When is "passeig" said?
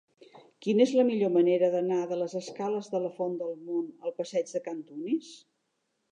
4.23-4.49